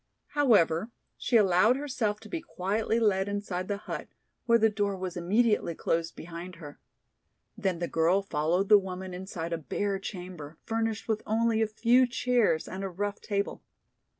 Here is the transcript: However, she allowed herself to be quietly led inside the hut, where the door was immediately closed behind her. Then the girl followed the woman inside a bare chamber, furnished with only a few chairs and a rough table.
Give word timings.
However, 0.29 0.89
she 1.15 1.37
allowed 1.37 1.75
herself 1.75 2.19
to 2.21 2.27
be 2.27 2.41
quietly 2.41 2.99
led 2.99 3.27
inside 3.29 3.67
the 3.67 3.77
hut, 3.77 4.07
where 4.47 4.57
the 4.57 4.67
door 4.67 4.97
was 4.97 5.15
immediately 5.15 5.75
closed 5.75 6.15
behind 6.15 6.55
her. 6.55 6.79
Then 7.55 7.77
the 7.77 7.87
girl 7.87 8.23
followed 8.23 8.67
the 8.67 8.79
woman 8.79 9.13
inside 9.13 9.53
a 9.53 9.59
bare 9.59 9.99
chamber, 9.99 10.57
furnished 10.63 11.07
with 11.07 11.21
only 11.27 11.61
a 11.61 11.67
few 11.67 12.07
chairs 12.07 12.67
and 12.67 12.83
a 12.83 12.89
rough 12.89 13.21
table. 13.21 13.61